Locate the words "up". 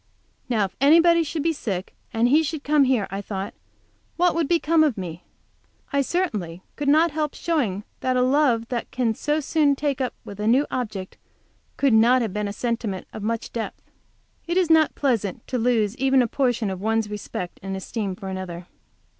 10.01-10.15